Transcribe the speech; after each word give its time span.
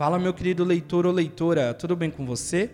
Fala, 0.00 0.18
meu 0.18 0.32
querido 0.32 0.64
leitor 0.64 1.04
ou 1.04 1.12
leitora, 1.12 1.74
tudo 1.74 1.94
bem 1.94 2.10
com 2.10 2.24
você? 2.24 2.70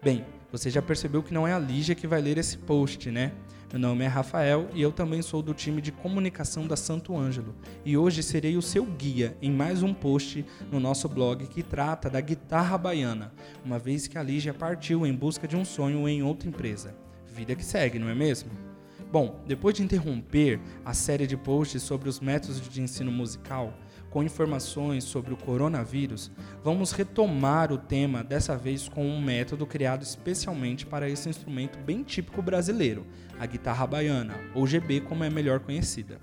Bem, 0.00 0.24
você 0.52 0.70
já 0.70 0.80
percebeu 0.80 1.20
que 1.20 1.34
não 1.34 1.44
é 1.44 1.52
a 1.52 1.58
Lígia 1.58 1.96
que 1.96 2.06
vai 2.06 2.22
ler 2.22 2.38
esse 2.38 2.56
post, 2.56 3.10
né? 3.10 3.32
Meu 3.72 3.80
nome 3.80 4.04
é 4.04 4.06
Rafael 4.06 4.68
e 4.72 4.80
eu 4.80 4.92
também 4.92 5.20
sou 5.20 5.42
do 5.42 5.52
time 5.52 5.82
de 5.82 5.90
comunicação 5.90 6.68
da 6.68 6.76
Santo 6.76 7.18
Ângelo. 7.18 7.56
E 7.84 7.96
hoje 7.96 8.22
serei 8.22 8.56
o 8.56 8.62
seu 8.62 8.84
guia 8.84 9.36
em 9.42 9.50
mais 9.50 9.82
um 9.82 9.92
post 9.92 10.46
no 10.70 10.78
nosso 10.78 11.08
blog 11.08 11.44
que 11.48 11.64
trata 11.64 12.08
da 12.08 12.20
guitarra 12.20 12.78
baiana, 12.78 13.32
uma 13.64 13.80
vez 13.80 14.06
que 14.06 14.16
a 14.16 14.22
Lígia 14.22 14.54
partiu 14.54 15.04
em 15.04 15.12
busca 15.12 15.48
de 15.48 15.56
um 15.56 15.64
sonho 15.64 16.08
em 16.08 16.22
outra 16.22 16.48
empresa. 16.48 16.94
Vida 17.34 17.56
que 17.56 17.64
segue, 17.64 17.98
não 17.98 18.08
é 18.08 18.14
mesmo? 18.14 18.48
Bom, 19.10 19.40
depois 19.44 19.74
de 19.74 19.82
interromper 19.82 20.60
a 20.84 20.94
série 20.94 21.26
de 21.26 21.36
posts 21.36 21.82
sobre 21.82 22.08
os 22.08 22.20
métodos 22.20 22.60
de 22.60 22.80
ensino 22.80 23.10
musical, 23.10 23.74
com 24.10 24.22
informações 24.22 25.04
sobre 25.04 25.32
o 25.32 25.36
coronavírus, 25.36 26.30
vamos 26.62 26.92
retomar 26.92 27.72
o 27.72 27.78
tema 27.78 28.24
dessa 28.24 28.56
vez 28.56 28.88
com 28.88 29.06
um 29.06 29.22
método 29.22 29.64
criado 29.64 30.02
especialmente 30.02 30.84
para 30.84 31.08
esse 31.08 31.28
instrumento 31.28 31.78
bem 31.78 32.02
típico 32.02 32.42
brasileiro, 32.42 33.06
a 33.38 33.46
guitarra 33.46 33.86
baiana, 33.86 34.34
ou 34.54 34.66
GB 34.66 35.02
como 35.02 35.24
é 35.24 35.30
melhor 35.30 35.60
conhecida. 35.60 36.20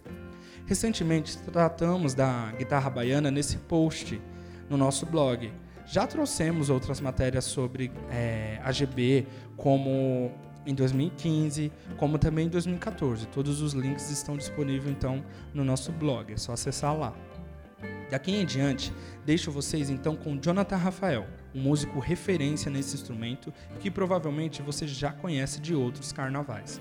Recentemente 0.66 1.38
tratamos 1.38 2.14
da 2.14 2.52
guitarra 2.58 2.90
baiana 2.90 3.32
nesse 3.32 3.58
post 3.58 4.22
no 4.70 4.76
nosso 4.76 5.06
blog. 5.06 5.52
Já 5.86 6.06
trouxemos 6.06 6.70
outras 6.70 7.00
matérias 7.00 7.46
sobre 7.46 7.90
é, 8.12 8.60
a 8.62 8.74
GB, 8.74 9.26
como 9.56 10.30
em 10.66 10.76
2015, 10.76 11.72
como 11.96 12.18
também 12.18 12.48
em 12.48 12.50
2014. 12.50 13.28
Todos 13.28 13.62
os 13.62 13.72
links 13.72 14.12
estão 14.12 14.36
disponíveis 14.36 14.94
então 14.94 15.24
no 15.54 15.64
nosso 15.64 15.94
blog, 15.94 16.34
é 16.34 16.38
só 16.38 16.52
acessar 16.52 16.94
lá. 16.94 17.16
Daqui 18.10 18.34
em 18.34 18.46
diante, 18.46 18.94
deixo 19.26 19.52
vocês 19.52 19.90
então 19.90 20.16
com 20.16 20.40
Jonathan 20.40 20.78
Rafael, 20.78 21.28
um 21.54 21.62
músico 21.62 22.00
referência 22.00 22.72
nesse 22.72 22.96
instrumento 22.96 23.54
que 23.80 23.92
provavelmente 23.92 24.62
você 24.62 24.88
já 24.88 25.12
conhece 25.12 25.60
de 25.60 25.76
outros 25.76 26.14
carnavais. 26.14 26.80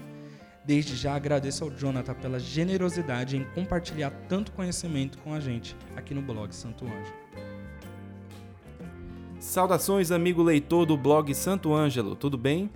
Desde 0.65 0.95
já 0.97 1.15
agradeço 1.15 1.65
ao 1.65 1.71
Jonathan 1.71 2.15
pela 2.15 2.39
generosidade 2.39 3.37
em 3.37 3.45
compartilhar 3.55 4.11
tanto 4.29 4.53
conhecimento 4.53 5.19
com 5.19 5.33
a 5.35 5.41
gente 5.41 5.77
aqui 5.97 6.15
no 6.15 6.23
blog 6.23 6.53
Santo 6.55 6.85
Ângelo. 6.85 7.27
Saudações, 9.39 10.11
amigo 10.11 10.43
leitor 10.43 10.87
do 10.87 10.97
blog 10.97 11.33
Santo 11.35 11.73
Ângelo, 11.73 12.17
tudo 12.17 12.39
bem? 12.39 12.71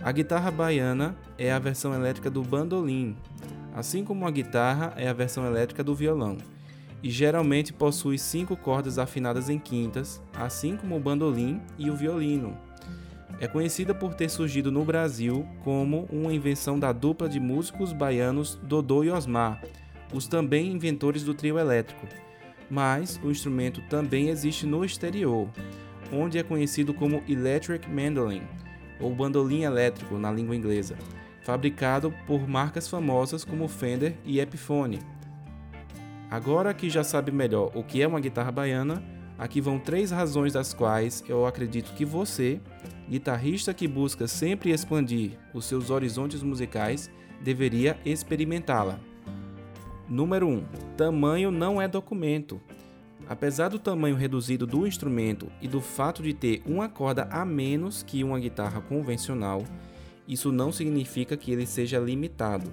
A 0.04 0.12
guitarra 0.12 0.52
baiana 0.52 1.16
é 1.38 1.50
a 1.50 1.58
versão 1.58 1.94
elétrica 1.94 2.30
do 2.30 2.44
bandolim, 2.44 3.16
assim 3.74 4.04
como 4.04 4.28
a 4.28 4.32
guitarra 4.32 4.94
é 4.98 5.08
a 5.08 5.14
versão 5.14 5.46
elétrica 5.46 5.82
do 5.82 5.96
violão, 5.96 6.38
e 7.02 7.10
geralmente 7.10 7.72
possui 7.72 8.18
cinco 8.18 8.58
cordas 8.58 9.00
afinadas 9.00 9.48
em 9.48 9.58
quintas, 9.58 10.22
assim 10.34 10.76
como 10.76 10.98
o 10.98 11.00
bandolim 11.00 11.62
e 11.78 11.90
o 11.90 11.96
violino. 11.96 12.58
É 13.40 13.48
conhecida 13.48 13.96
por 13.96 14.14
ter 14.14 14.28
surgido 14.28 14.70
no 14.70 14.84
Brasil 14.84 15.48
como 15.64 16.06
uma 16.12 16.34
invenção 16.34 16.78
da 16.78 16.92
dupla 16.92 17.30
de 17.30 17.40
músicos 17.40 17.94
baianos 17.94 18.60
Dodô 18.62 19.06
e 19.06 19.10
Osmar, 19.10 19.64
os 20.14 20.28
também 20.28 20.70
inventores 20.74 21.24
do 21.24 21.34
trio 21.34 21.58
elétrico. 21.58 22.06
Mas 22.70 23.22
o 23.24 23.32
instrumento 23.32 23.82
também 23.90 24.28
existe 24.28 24.66
no 24.66 24.84
exterior, 24.84 25.48
onde 26.12 26.38
é 26.38 26.44
conhecido 26.44 26.94
como 26.94 27.24
Electric 27.26 27.90
Mandolin 27.90 28.44
ou 29.04 29.14
bandolim 29.14 29.64
elétrico 29.64 30.18
na 30.18 30.32
língua 30.32 30.56
inglesa, 30.56 30.96
fabricado 31.44 32.14
por 32.26 32.48
marcas 32.48 32.88
famosas 32.88 33.44
como 33.44 33.68
Fender 33.68 34.16
e 34.26 34.40
Epiphone. 34.40 35.00
Agora 36.32 36.74
que 36.74 36.90
já 36.90 37.04
sabe 37.04 37.32
melhor 37.32 37.72
o 37.76 37.84
que 37.84 38.02
é 38.02 38.08
uma 38.08 38.20
guitarra 38.20 38.52
baiana, 38.52 39.04
aqui 39.38 39.62
vão 39.62 39.78
três 39.78 40.10
razões 40.10 40.54
das 40.54 40.74
quais 40.74 41.24
eu 41.28 41.46
acredito 41.46 41.94
que 41.94 42.06
você, 42.06 42.60
guitarrista 43.10 43.74
que 43.74 43.88
busca 43.88 44.28
sempre 44.28 44.72
expandir 44.72 45.38
os 45.54 45.66
seus 45.66 45.90
horizontes 45.90 46.42
musicais, 46.42 47.12
deveria 47.42 48.00
experimentá-la. 48.06 49.00
Número 50.08 50.48
1. 50.48 50.52
Um, 50.52 50.64
tamanho 50.98 51.52
não 51.52 51.82
é 51.82 51.88
documento. 51.88 52.62
Apesar 53.28 53.70
do 53.70 53.80
tamanho 53.80 54.16
reduzido 54.16 54.68
do 54.68 54.86
instrumento 54.86 55.52
e 55.62 55.68
do 55.68 55.80
fato 55.80 56.22
de 56.22 56.34
ter 56.34 56.62
uma 56.66 56.90
corda 56.90 57.24
a 57.32 57.46
menos 57.46 58.04
que 58.04 58.24
uma 58.24 58.40
guitarra 58.40 58.82
convencional, 58.82 59.64
isso 60.28 60.52
não 60.52 60.72
significa 60.72 61.38
que 61.38 61.52
ele 61.52 61.66
seja 61.66 62.00
limitado. 62.00 62.72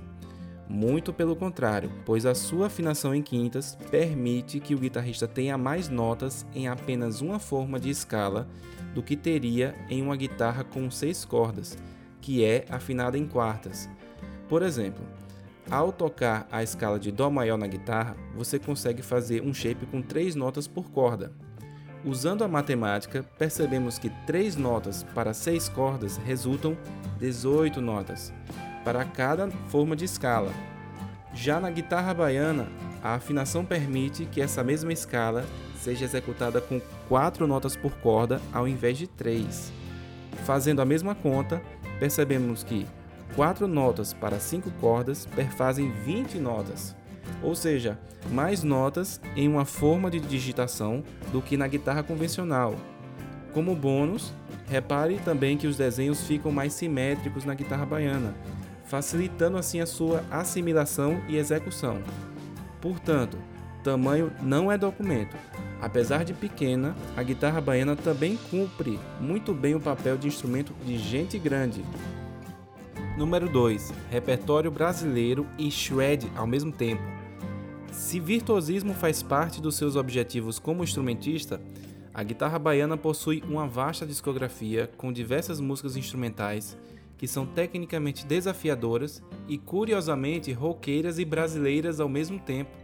Muito 0.69 1.13
pelo 1.13 1.35
contrário, 1.35 1.91
pois 2.07 2.25
a 2.25 2.35
sua 2.35 2.67
afinação 2.67 3.13
em 3.13 3.23
quintas 3.23 3.77
permite 3.91 4.61
que 4.61 4.75
o 4.75 4.79
guitarrista 4.79 5.27
tenha 5.27 5.59
mais 5.59 5.89
notas 5.89 6.47
em 6.55 6.69
apenas 6.69 7.21
uma 7.21 7.41
forma 7.41 7.79
de 7.81 7.91
escala 7.91 8.49
do 8.95 9.03
que 9.03 9.17
teria 9.17 9.75
em 9.89 10.01
uma 10.01 10.17
guitarra 10.17 10.63
com 10.63 10.89
seis 10.89 11.25
cordas, 11.25 11.77
que 12.21 12.45
é 12.45 12.67
afinada 12.69 13.19
em 13.19 13.27
quartas. 13.27 13.89
Por 14.49 14.63
exemplo, 14.63 15.05
ao 15.71 15.93
tocar 15.93 16.49
a 16.51 16.63
escala 16.63 16.99
de 16.99 17.13
Dó 17.13 17.31
maior 17.31 17.57
na 17.57 17.67
guitarra, 17.67 18.17
você 18.35 18.59
consegue 18.59 19.03
fazer 19.03 19.43
um 19.43 19.55
shape 19.55 19.87
com 19.87 20.03
três 20.03 20.35
notas 20.35 20.67
por 20.67 20.91
corda. 20.91 21.33
Usando 22.05 22.43
a 22.43 22.49
matemática, 22.49 23.23
percebemos 23.39 23.99
que 23.99 24.11
três 24.27 24.57
notas 24.57 25.03
para 25.15 25.33
seis 25.33 25.69
cordas 25.69 26.17
resultam 26.17 26.77
18 27.19 27.81
notas 27.81 28.33
para 28.85 29.05
cada 29.05 29.49
forma 29.69 29.95
de 29.95 30.07
escala. 30.07 30.51
Já 31.33 31.61
na 31.61 31.71
guitarra 31.71 32.15
baiana, 32.15 32.67
a 33.03 33.15
afinação 33.15 33.65
permite 33.65 34.25
que 34.25 34.41
essa 34.41 34.65
mesma 34.65 34.93
escala 34.93 35.45
seja 35.77 36.05
executada 36.05 36.61
com 36.61 36.81
quatro 37.09 37.47
notas 37.47 37.77
por 37.77 37.93
corda 37.99 38.41
ao 38.53 38.67
invés 38.67 38.99
de 38.99 39.07
três. 39.07 39.73
Fazendo 40.45 40.83
a 40.83 40.85
mesma 40.85 41.15
conta, 41.15 41.63
percebemos 41.99 42.65
que 42.65 42.87
Quatro 43.35 43.69
notas 43.69 44.13
para 44.13 44.41
cinco 44.41 44.71
cordas 44.81 45.25
perfazem 45.25 45.91
20 45.91 46.39
notas, 46.39 46.97
ou 47.43 47.55
seja, 47.55 47.99
mais 48.31 48.63
notas 48.63 49.21
em 49.37 49.49
uma 49.49 49.65
forma 49.65 50.11
de 50.11 50.19
digitação 50.19 51.03
do 51.33 51.41
que 51.41 51.57
na 51.57 51.69
guitarra 51.69 52.03
convencional. 52.03 52.75
Como 53.55 53.75
bônus, 53.75 54.33
repare 54.69 55.19
também 55.25 55.57
que 55.57 55.67
os 55.67 55.77
desenhos 55.77 56.23
ficam 56.25 56.51
mais 56.51 56.73
simétricos 56.73 57.45
na 57.45 57.55
guitarra 57.55 57.87
baiana, 57.87 58.35
facilitando 58.85 59.57
assim 59.57 59.81
a 59.81 59.87
sua 59.87 60.25
assimilação 60.31 61.21
e 61.29 61.37
execução. 61.37 62.03
Portanto, 62.81 63.39
tamanho 63.83 64.33
não 64.43 64.71
é 64.71 64.77
documento. 64.77 65.37
Apesar 65.81 66.25
de 66.25 66.35
pequena, 66.35 66.95
a 67.17 67.23
guitarra 67.23 67.61
baiana 67.61 67.97
também 67.97 68.39
cumpre 68.51 68.99
muito 69.21 69.55
bem 69.55 69.75
o 69.75 69.81
papel 69.81 70.19
de 70.19 70.29
instrumento 70.29 70.75
de 70.85 70.99
gente 70.99 71.39
grande, 71.39 71.83
Número 73.21 73.51
2. 73.51 73.93
Repertório 74.09 74.71
brasileiro 74.71 75.47
e 75.59 75.71
shred 75.71 76.27
ao 76.35 76.47
mesmo 76.47 76.73
tempo. 76.73 77.03
Se 77.93 78.19
virtuosismo 78.19 78.95
faz 78.95 79.23
parte 79.23 79.61
dos 79.61 79.75
seus 79.75 79.95
objetivos 79.95 80.59
como 80.59 80.83
instrumentista, 80.83 81.61
a 82.15 82.23
guitarra 82.23 82.59
baiana 82.59 82.97
possui 82.97 83.45
uma 83.47 83.67
vasta 83.67 84.07
discografia 84.07 84.91
com 84.97 85.13
diversas 85.13 85.61
músicas 85.61 85.99
instrumentais 85.99 86.79
que 87.19 87.29
são 87.29 87.45
tecnicamente 87.45 88.25
desafiadoras 88.25 89.23
e 89.47 89.59
curiosamente 89.59 90.51
roqueiras 90.55 91.19
e 91.19 91.25
brasileiras 91.27 92.01
ao 92.01 92.09
mesmo 92.09 92.39
tempo. 92.39 92.75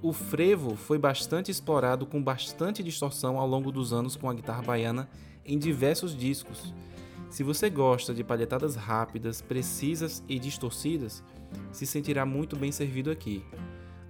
O 0.00 0.14
frevo 0.14 0.74
foi 0.74 0.96
bastante 0.96 1.50
explorado 1.50 2.06
com 2.06 2.22
bastante 2.22 2.82
distorção 2.82 3.38
ao 3.38 3.46
longo 3.46 3.70
dos 3.70 3.92
anos 3.92 4.16
com 4.16 4.30
a 4.30 4.32
guitarra 4.32 4.62
baiana 4.62 5.06
em 5.44 5.58
diversos 5.58 6.16
discos. 6.16 6.72
Se 7.30 7.44
você 7.44 7.70
gosta 7.70 8.12
de 8.12 8.24
palhetadas 8.24 8.74
rápidas, 8.74 9.40
precisas 9.40 10.22
e 10.28 10.36
distorcidas, 10.36 11.22
se 11.70 11.86
sentirá 11.86 12.26
muito 12.26 12.56
bem 12.56 12.72
servido 12.72 13.08
aqui. 13.08 13.44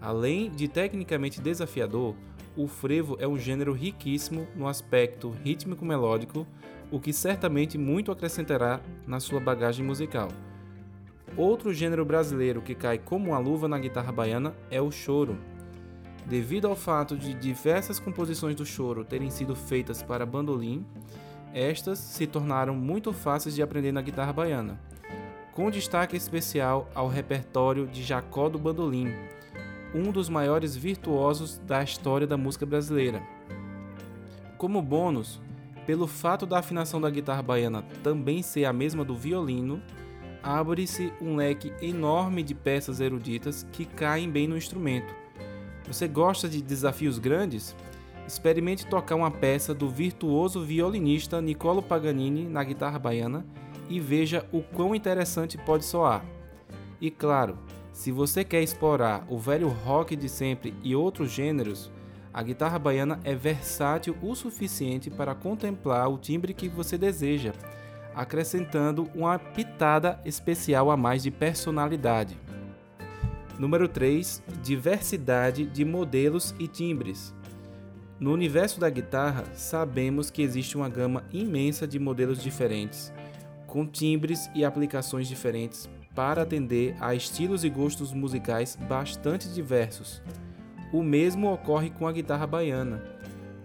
Além 0.01 0.51
de 0.51 0.67
tecnicamente 0.67 1.39
desafiador, 1.39 2.17
o 2.57 2.67
frevo 2.67 3.19
é 3.21 3.29
um 3.29 3.39
gênero 3.39 3.75
riquíssimo 3.75 4.49
no 4.57 4.67
aspecto 4.67 5.31
rítmico-melódico, 5.45 6.47
o 6.91 6.99
que 6.99 7.13
certamente 7.13 7.77
muito 7.77 8.11
acrescentará 8.11 8.81
na 9.07 9.21
sua 9.21 9.39
bagagem 9.39 9.85
musical. 9.85 10.29
Outro 11.37 11.75
gênero 11.75 12.07
brasileiro 12.07 12.63
que 12.63 12.75
cai 12.75 12.99
como 12.99 13.29
uma 13.29 13.39
luva 13.39 13.69
na 13.69 13.79
guitarra 13.79 14.11
baiana 14.11 14.55
é 14.71 14.81
o 14.81 14.91
choro. 14.91 15.39
Devido 16.27 16.69
ao 16.69 16.75
fato 16.75 17.19
de 17.19 17.35
diversas 17.35 18.01
composições 18.01 18.57
do 18.57 18.65
choro 18.65 19.05
terem 19.05 19.31
sido 19.31 19.55
feitas 19.55 20.03
para 20.03 20.25
bandolim, 20.25 20.87
estas 21.53 21.99
se 21.99 22.27
tornaram 22.27 22.75
muito 22.75 23.13
fáceis 23.13 23.55
de 23.55 23.63
aprender 23.63 23.93
na 23.93 24.03
guitarra 24.03 24.33
baiana, 24.33 24.81
com 25.53 25.71
destaque 25.71 26.17
especial 26.17 26.89
ao 26.95 27.09
repertório 27.09 27.87
de 27.87 28.03
Jacó 28.03 28.49
do 28.49 28.59
Bandolim, 28.59 29.13
um 29.95 30.13
dos 30.13 30.29
maiores 30.29 30.77
virtuosos 30.77 31.59
da 31.59 31.83
história 31.83 32.27
da 32.27 32.37
música 32.37 32.65
brasileira. 32.65 33.23
Como 34.57 34.81
bônus, 34.81 35.41
pelo 35.87 36.07
fato 36.07 36.47
da 36.47 36.59
afinação 36.59 37.01
da 37.01 37.11
guitarra 37.11 37.43
baiana 37.43 37.83
também 38.03 38.43
ser 38.43 38.65
a 38.65 38.73
mesma 38.73 39.05
do 39.05 39.15
violino, 39.15 39.83
abre-se 40.43 41.13
um 41.21 41.37
leque 41.37 41.73
enorme 41.83 42.43
de 42.43 42.55
peças 42.55 43.01
eruditas 43.01 43.67
que 43.73 43.85
caem 43.85 44.31
bem 44.31 44.47
no 44.47 44.57
instrumento. 44.57 45.13
Você 45.87 46.07
gosta 46.07 46.49
de 46.49 46.63
desafios 46.63 47.19
grandes? 47.19 47.75
Experimente 48.31 48.87
tocar 48.87 49.17
uma 49.17 49.29
peça 49.29 49.75
do 49.75 49.89
virtuoso 49.89 50.63
violinista 50.63 51.41
Niccolo 51.41 51.83
Paganini 51.83 52.49
na 52.49 52.63
guitarra 52.63 52.97
baiana 52.97 53.45
e 53.89 53.99
veja 53.99 54.47
o 54.53 54.63
quão 54.63 54.95
interessante 54.95 55.59
pode 55.59 55.85
soar. 55.85 56.25
E 57.01 57.11
claro, 57.11 57.59
se 57.93 58.13
você 58.13 58.45
quer 58.45 58.63
explorar 58.63 59.27
o 59.29 59.37
velho 59.37 59.67
rock 59.67 60.15
de 60.15 60.29
sempre 60.29 60.73
e 60.85 60.95
outros 60.95 61.33
gêneros, 61.33 61.91
a 62.33 62.41
guitarra 62.41 62.79
baiana 62.79 63.19
é 63.25 63.35
versátil 63.35 64.17
o 64.23 64.33
suficiente 64.37 65.11
para 65.11 65.35
contemplar 65.35 66.09
o 66.09 66.17
timbre 66.17 66.55
que 66.55 66.69
você 66.69 66.97
deseja, 66.97 67.53
acrescentando 68.15 69.11
uma 69.13 69.41
pitada 69.41 70.21
especial 70.25 70.89
a 70.93 70.97
mais 70.97 71.25
de 71.25 71.33
personalidade. 71.33 72.39
Número 73.59 73.89
3. 73.89 74.41
Diversidade 74.63 75.67
de 75.67 75.85
modelos 75.85 76.55
e 76.61 76.69
timbres. 76.69 77.35
No 78.21 78.35
universo 78.35 78.79
da 78.79 78.91
guitarra, 78.91 79.45
sabemos 79.55 80.31
que 80.31 80.43
existe 80.43 80.77
uma 80.77 80.91
gama 80.91 81.25
imensa 81.33 81.87
de 81.87 81.99
modelos 81.99 82.43
diferentes, 82.43 83.11
com 83.67 83.87
timbres 83.87 84.51
e 84.55 84.63
aplicações 84.63 85.27
diferentes 85.27 85.89
para 86.15 86.43
atender 86.43 86.95
a 87.01 87.15
estilos 87.15 87.65
e 87.65 87.71
gostos 87.71 88.13
musicais 88.13 88.77
bastante 88.77 89.49
diversos. 89.49 90.21
O 90.93 91.03
mesmo 91.03 91.51
ocorre 91.51 91.89
com 91.89 92.07
a 92.07 92.13
guitarra 92.13 92.47
baiana, 92.47 93.03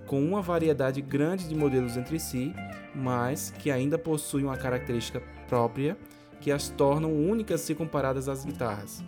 com 0.08 0.24
uma 0.24 0.42
variedade 0.42 1.02
grande 1.02 1.50
de 1.50 1.56
modelos 1.56 1.98
entre 1.98 2.18
si, 2.18 2.54
mas 2.96 3.54
que 3.60 3.70
ainda 3.70 3.98
possuem 3.98 4.46
uma 4.46 4.56
característica 4.56 5.22
própria 5.50 5.98
que 6.40 6.50
as 6.50 6.70
tornam 6.70 7.12
únicas 7.12 7.60
se 7.60 7.76
comparadas 7.76 8.30
às 8.30 8.46
guitarras. 8.46 9.04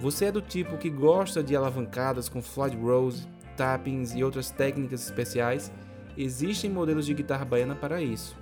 Você 0.00 0.24
é 0.24 0.32
do 0.32 0.42
tipo 0.42 0.78
que 0.78 0.90
gosta 0.90 1.44
de 1.44 1.54
alavancadas 1.54 2.28
com 2.28 2.42
Floyd 2.42 2.76
Rose, 2.76 3.28
tappings 3.56 4.14
e 4.14 4.22
outras 4.22 4.50
técnicas 4.50 5.04
especiais? 5.04 5.72
Existem 6.16 6.70
modelos 6.70 7.06
de 7.06 7.14
guitarra 7.14 7.44
baiana 7.44 7.74
para 7.74 8.00
isso. 8.00 8.36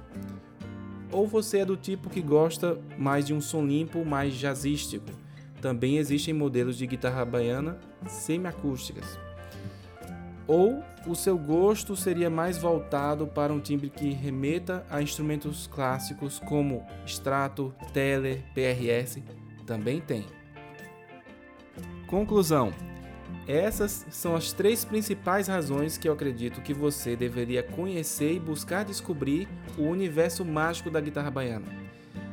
Ou 1.10 1.26
você 1.26 1.58
é 1.58 1.64
do 1.64 1.76
tipo 1.76 2.08
que 2.08 2.20
gosta 2.20 2.78
mais 2.98 3.26
de 3.26 3.34
um 3.34 3.40
som 3.40 3.64
limpo, 3.64 4.04
mais 4.04 4.34
jazzístico, 4.34 5.06
também 5.60 5.98
existem 5.98 6.34
modelos 6.34 6.76
de 6.76 6.86
guitarra 6.86 7.24
baiana 7.24 7.78
semiacústicas. 8.06 9.18
Ou 10.46 10.82
o 11.06 11.14
seu 11.14 11.38
gosto 11.38 11.94
seria 11.94 12.28
mais 12.28 12.58
voltado 12.58 13.26
para 13.26 13.52
um 13.52 13.60
timbre 13.60 13.88
que 13.88 14.10
remeta 14.10 14.84
a 14.90 15.00
instrumentos 15.00 15.68
clássicos 15.68 16.40
como 16.40 16.84
Strato, 17.06 17.72
Teller, 17.92 18.42
PRS, 18.52 19.22
também 19.64 20.00
tem. 20.00 20.26
Conclusão: 22.08 22.72
essas 23.46 24.06
são 24.10 24.36
as 24.36 24.52
três 24.52 24.84
principais 24.84 25.48
razões 25.48 25.98
que 25.98 26.08
eu 26.08 26.12
acredito 26.12 26.60
que 26.60 26.72
você 26.72 27.16
deveria 27.16 27.62
conhecer 27.62 28.34
e 28.34 28.40
buscar 28.40 28.84
descobrir 28.84 29.48
o 29.76 29.82
universo 29.82 30.44
mágico 30.44 30.90
da 30.90 31.00
guitarra 31.00 31.30
baiana. 31.30 31.66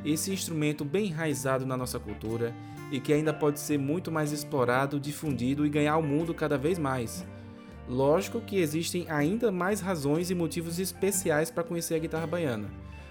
Esse 0.05 0.31
instrumento 0.31 0.85
bem 0.85 1.07
enraizado 1.07 1.65
na 1.65 1.75
nossa 1.75 1.99
cultura 1.99 2.53
e 2.91 2.99
que 2.99 3.11
ainda 3.11 3.33
pode 3.33 3.59
ser 3.59 3.77
muito 3.77 4.11
mais 4.11 4.31
explorado, 4.31 4.99
difundido 4.99 5.65
e 5.65 5.69
ganhar 5.69 5.97
o 5.97 6.03
mundo 6.03 6.33
cada 6.33 6.57
vez 6.57 6.77
mais. 6.77 7.25
Lógico 7.87 8.39
que 8.39 8.57
existem 8.57 9.09
ainda 9.09 9.51
mais 9.51 9.81
razões 9.81 10.29
e 10.29 10.35
motivos 10.35 10.79
especiais 10.79 11.49
para 11.49 11.63
conhecer 11.63 11.95
a 11.95 11.99
guitarra 11.99 12.27
baiana, 12.27 12.69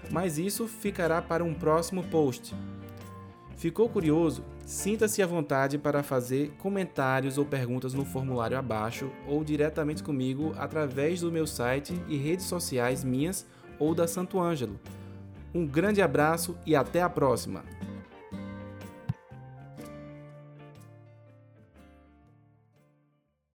mas 0.09 0.37
isso 0.37 0.67
ficará 0.67 1.21
para 1.21 1.43
um 1.43 1.53
próximo 1.53 2.01
post. 2.03 2.55
Ficou 3.57 3.89
curioso? 3.89 4.43
Sinta-se 4.69 5.19
à 5.23 5.25
vontade 5.25 5.79
para 5.79 6.03
fazer 6.03 6.51
comentários 6.59 7.39
ou 7.39 7.43
perguntas 7.43 7.95
no 7.95 8.05
formulário 8.05 8.55
abaixo 8.55 9.09
ou 9.27 9.43
diretamente 9.43 10.03
comigo 10.03 10.53
através 10.59 11.21
do 11.21 11.31
meu 11.31 11.47
site 11.47 11.99
e 12.07 12.15
redes 12.15 12.45
sociais 12.45 13.03
minhas 13.03 13.47
ou 13.79 13.95
da 13.95 14.07
Santo 14.07 14.39
Ângelo. 14.39 14.79
Um 15.55 15.65
grande 15.65 16.03
abraço 16.03 16.55
e 16.67 16.75
até 16.75 17.01
a 17.01 17.09
próxima! 17.09 17.63